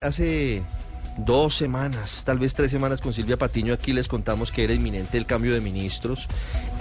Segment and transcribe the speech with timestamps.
[0.00, 0.62] Hace
[1.16, 5.18] dos semanas, tal vez tres semanas con Silvia Patiño aquí les contamos que era inminente
[5.18, 6.28] el cambio de ministros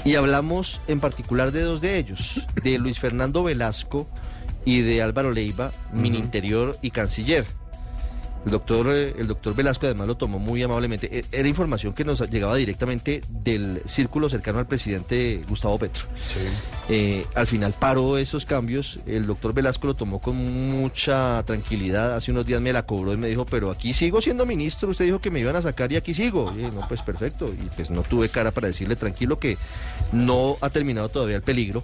[0.05, 4.07] y hablamos en particular de dos de ellos, de Luis Fernando Velasco
[4.65, 7.47] y de Álvaro Leiva, Mininterior y Canciller.
[8.47, 11.09] El doctor, eh, el doctor Velasco además lo tomó muy amablemente.
[11.19, 16.05] E- Era información que nos llegaba directamente del círculo cercano al presidente Gustavo Petro.
[16.87, 18.99] Eh, al final paró esos cambios.
[19.05, 20.37] El doctor Velasco lo tomó con
[20.71, 22.15] mucha tranquilidad.
[22.15, 24.87] Hace unos días me la cobró y me dijo, pero aquí sigo siendo ministro.
[24.87, 26.49] Usted dijo que me iban a sacar y aquí sigo.
[26.53, 27.49] Y dije, no, pues perfecto.
[27.53, 29.57] Y pues no tuve cara para decirle tranquilo que
[30.13, 31.83] no ha terminado todavía el peligro.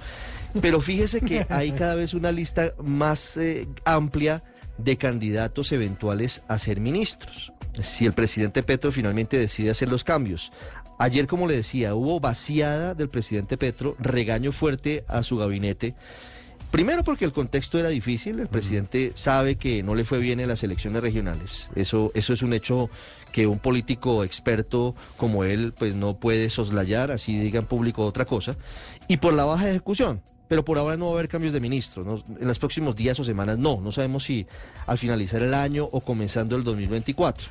[0.62, 4.44] Pero fíjese que hay cada vez una lista más eh, amplia
[4.78, 7.54] de candidatos eventuales a ser ministros.
[7.82, 10.52] Si el presidente Petro finalmente decide hacer los cambios.
[11.00, 15.96] Ayer, como le decía, hubo vaciada del presidente Petro, regaño fuerte a su gabinete.
[16.72, 20.48] Primero porque el contexto era difícil, el presidente sabe que no le fue bien en
[20.48, 21.70] las elecciones regionales.
[21.76, 22.90] Eso, eso es un hecho
[23.32, 28.26] que un político experto como él pues no puede soslayar, así diga en público otra
[28.26, 28.56] cosa.
[29.08, 30.22] Y por la baja ejecución.
[30.54, 32.04] Pero por ahora no va a haber cambios de ministro.
[32.04, 32.24] ¿no?
[32.40, 33.82] En los próximos días o semanas no.
[33.82, 34.46] No sabemos si
[34.86, 37.50] al finalizar el año o comenzando el 2024.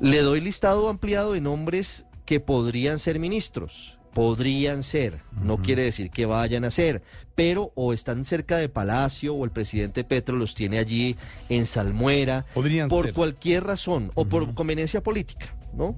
[0.00, 3.98] Le doy listado ampliado de nombres que podrían ser ministros.
[4.14, 5.18] Podrían ser.
[5.42, 7.02] No quiere decir que vayan a ser.
[7.34, 11.16] Pero o están cerca de Palacio o el presidente Petro los tiene allí
[11.50, 12.46] en Salmuera.
[12.54, 13.14] Podrían por ser.
[13.14, 15.54] cualquier razón o por conveniencia política.
[15.74, 15.94] ¿no?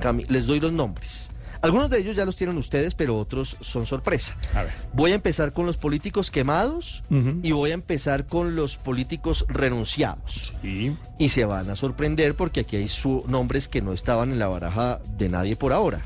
[0.00, 1.30] Cami- Les doy los nombres.
[1.64, 4.36] Algunos de ellos ya los tienen ustedes, pero otros son sorpresa.
[4.54, 4.72] A ver.
[4.92, 7.02] Voy a empezar con los políticos quemados
[7.42, 10.52] y voy a empezar con los políticos renunciados.
[10.62, 10.96] Sí.
[11.18, 14.48] Y se van a sorprender porque aquí hay su- nombres que no estaban en la
[14.48, 16.02] baraja de nadie por ahora.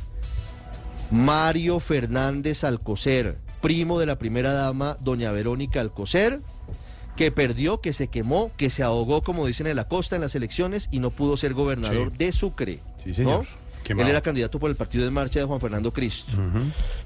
[1.10, 6.40] Mario Fernández Alcocer, primo de la primera dama, doña Verónica Alcocer,
[7.16, 10.34] que perdió, que se quemó, que se ahogó, como dicen en la costa, en las
[10.34, 12.16] elecciones y no pudo ser gobernador Sí.
[12.18, 12.80] de Sucre.
[13.02, 13.44] Sí, señor.
[13.44, 13.57] ¿no?
[14.02, 16.32] Él era candidato por el partido de marcha de Juan Fernando Cristo.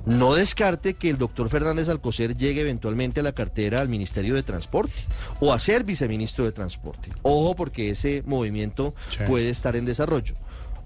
[0.04, 4.42] No descarte que el doctor Fernández Alcocer llegue eventualmente a la cartera al Ministerio de
[4.42, 4.94] Transporte
[5.40, 7.10] o a ser viceministro de Transporte.
[7.22, 9.18] Ojo porque ese movimiento Sí.
[9.26, 10.34] puede estar en desarrollo.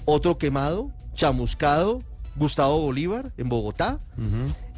[0.04, 2.02] Otro quemado, chamuscado,
[2.36, 4.00] Gustavo Bolívar en Bogotá.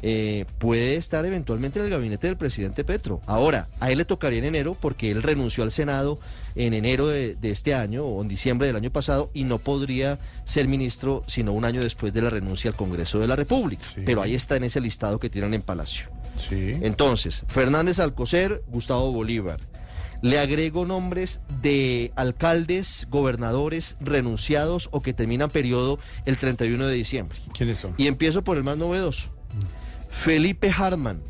[0.01, 3.21] Eh, puede estar eventualmente en el gabinete del presidente Petro.
[3.25, 6.19] Ahora, a él le tocaría en enero porque él renunció al Senado
[6.55, 10.19] en enero de, de este año o en diciembre del año pasado y no podría
[10.45, 13.83] ser ministro sino un año después de la renuncia al Congreso de la República.
[13.93, 14.01] Sí.
[14.05, 16.09] Pero ahí está en ese listado que tienen en Palacio.
[16.37, 16.77] Sí.
[16.81, 19.59] Entonces, Fernández Alcocer, Gustavo Bolívar.
[20.21, 27.39] Le agrego nombres de alcaldes, gobernadores renunciados o que terminan periodo el 31 de diciembre.
[27.53, 27.93] ¿Quiénes son?
[27.97, 29.29] Y empiezo por el más novedoso.
[30.09, 31.21] Felipe Harman,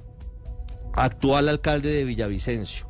[0.93, 2.85] actual alcalde de Villavicencio,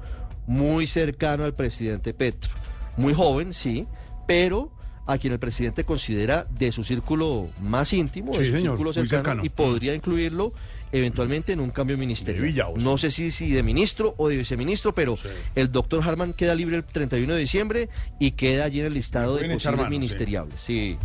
[0.47, 2.51] muy cercano al presidente Petro.
[2.97, 3.87] Muy joven, sí,
[4.27, 4.71] pero
[5.07, 8.93] a quien el presidente considera de su círculo más íntimo, Sí, de su señor, círculo
[8.93, 9.45] cercano, cercano.
[9.45, 10.53] y podría incluirlo
[10.91, 12.73] eventualmente en un cambio ministerial.
[12.77, 15.27] No sé si, si de ministro o de viceministro, pero Sí.
[15.55, 17.89] el doctor Harman queda libre el 31 de diciembre
[18.19, 19.89] y queda allí en el listado de posibles mano, sí.
[19.89, 20.61] ministeriables.
[20.61, 20.97] Sí.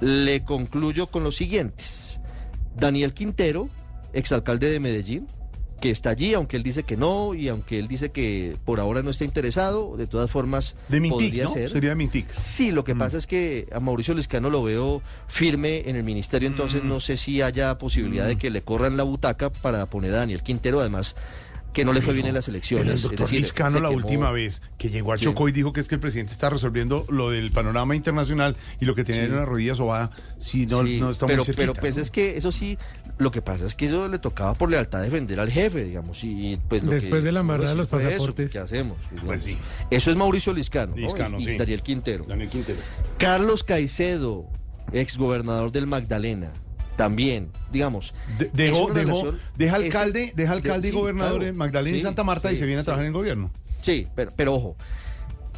[0.00, 2.20] Le concluyo con los siguientes.
[2.74, 3.68] Daniel Quintero,
[4.16, 5.28] exalcalde de Medellín,
[5.80, 9.02] que está allí, aunque él dice que no y aunque él dice que por ahora
[9.02, 11.50] no está interesado, de todas formas De Mintic, podría ¿no?
[11.50, 11.70] ser.
[11.70, 12.32] Sería de Mintic.
[12.32, 12.98] Sí, lo que Mm.
[12.98, 16.88] pasa es que a Mauricio Liscano lo veo firme en el ministerio, entonces Mm.
[16.88, 20.42] no sé si haya posibilidad de que le corran la butaca para poner a Daniel
[20.42, 21.14] Quintero, además
[21.76, 22.94] que no le fue bien en las elecciones.
[22.94, 24.00] El doctor decir, Liscano se la quemó.
[24.02, 25.24] última vez que llegó a Sí.
[25.24, 28.86] Chocó y dijo que es que el presidente está resolviendo lo del panorama internacional y
[28.86, 29.26] lo que tenía Sí.
[29.28, 31.72] en una rodilla sobada, sí, no, Sí, no está pero, muy cerquita.
[31.72, 32.02] pero pues ¿no?
[32.02, 32.78] es que eso sí,
[33.18, 36.58] lo que pasa es que eso le tocaba por lealtad defender al jefe, digamos, y
[36.68, 38.50] pues lo Después que- de la embarrada de los fue eso, pasaportes.
[38.50, 38.96] ¿Qué hacemos?
[39.24, 39.58] Pues sí.
[39.90, 41.02] Eso es Mauricio Liscano, ¿no?
[41.02, 41.56] Liscano, y, y sí.
[41.58, 42.24] Daniel Quintero.
[42.26, 42.78] Daniel Quintero.
[43.18, 44.46] Carlos Caicedo,
[44.92, 46.52] exgobernador del Magdalena,
[46.96, 48.14] también, digamos.
[48.38, 51.46] De- dejó, dejó, deja alcalde, deja alcalde de- y sí, gobernador claro.
[51.50, 53.50] en Magdalena y Santa Marta y se viene a trabajar en el gobierno.
[53.80, 54.76] Sí, pero, pero ojo,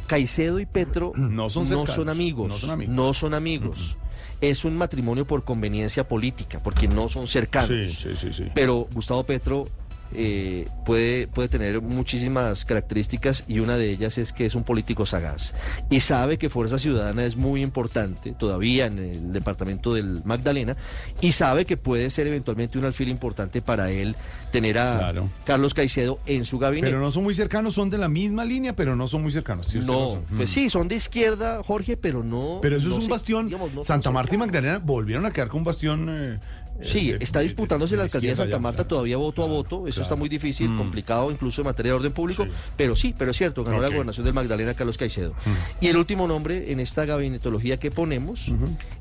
[0.07, 2.95] Caicedo y Petro No son cercanos, son amigos, no son amigos.
[2.95, 3.97] no son amigos.
[4.41, 7.97] Es un matrimonio por conveniencia política, porque no son cercanos.
[7.97, 8.45] sí, sí.
[8.55, 9.67] Pero Gustavo Petro
[10.13, 15.05] eh, puede, puede tener muchísimas características y una de ellas es que es un político
[15.05, 15.53] sagaz
[15.89, 20.75] y sabe que Fuerza Ciudadana es muy importante todavía en el departamento del Magdalena
[21.21, 24.15] y sabe que puede ser eventualmente un alfil importante para él
[24.51, 25.29] tener a Claro.
[25.45, 26.87] Carlos Caicedo en su gabinete.
[26.91, 29.73] Pero no son muy cercanos, son de la misma línea, pero no son muy cercanos.
[29.75, 30.53] No, pues Mm.
[30.53, 32.59] sí, son de izquierda, Jorge, pero no.
[32.61, 33.45] Pero eso no es un bastión.
[33.45, 34.37] digamos, no son Santa Marta y.
[34.39, 36.39] Magdalena volvieron a quedar con un bastión eh,
[36.81, 39.87] Sí, Eh, está de- disputándose la alcaldía de Santa Marta todavía voto a Claro, voto.
[39.87, 40.77] Eso está muy difícil, Mm.
[40.77, 42.47] complicado incluso en materia de orden público.
[42.77, 45.33] Pero sí, pero es cierto, ganó la gobernación del Magdalena Carlos Caicedo.
[45.81, 48.51] Y el último nombre en esta gabinetología que ponemos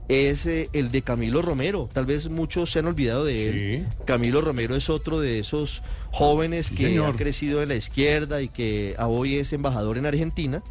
[0.09, 1.89] es eh, el de Camilo Romero.
[1.93, 3.87] Tal vez muchos se han olvidado de él.
[3.87, 4.05] Sí.
[4.07, 7.15] Camilo Romero es otro de esos jóvenes que señor.
[7.15, 10.63] ha crecido en la izquierda y que hoy es embajador en Argentina.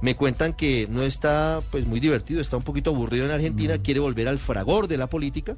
[0.00, 3.80] Me cuentan que no está pues muy divertido, está un poquito aburrido en Argentina, Mm.
[3.80, 5.56] quiere volver al fragor de la política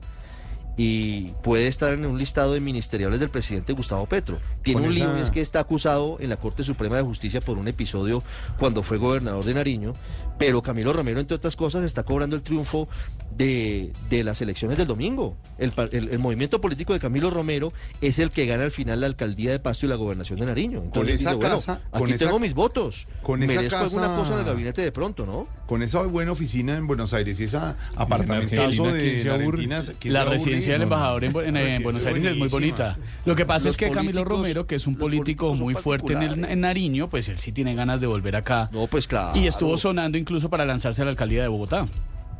[0.77, 4.39] y puede estar en un listado de ministeriales del presidente Gustavo Petro.
[4.63, 7.41] Tiene un lío esa- y es que está acusado en la Corte Suprema de Justicia
[7.41, 8.23] por un episodio
[8.59, 9.95] cuando fue gobernador de Nariño,
[10.39, 12.89] pero Camilo Romero, entre otras cosas, está cobrando el triunfo
[13.37, 15.37] de, de las elecciones del domingo.
[15.59, 19.07] El, el- el movimiento político de Camilo Romero es el que gana al final la
[19.07, 20.83] alcaldía de Pasto y la gobernación de Nariño.
[20.85, 23.07] Entonces Con esa dice, bueno, casa- aquí con esa- tengo mis votos.
[23.23, 25.47] con esa Merezco alguna casa- cosa en el gabinete de pronto, ¿no?
[25.67, 27.59] Con esa buena oficina en Buenos Aires y ese
[27.97, 29.31] apartamentazo Argentina, ¿quién de?
[29.31, 29.83] Argentina.
[30.01, 30.27] ¿quién La se
[30.69, 32.97] va a residencia del embajador en, eh, Buenos Aires es muy bonita.
[33.25, 36.23] Lo que pasa Los es que Camilo Romero, que es un político muy fuerte en,
[36.23, 38.69] el, en Nariño, pues él sí tiene ganas de volver acá.
[38.73, 39.39] No, pues claro.
[39.39, 41.87] Y estuvo sonando incluso para lanzarse a la alcaldía de Bogotá.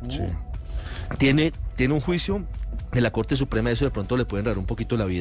[0.09, 0.19] Sí.
[1.17, 2.43] tiene, tiene un juicio
[2.93, 5.19] en la Corte Suprema, eso de pronto le puede enredar un poquito la vida.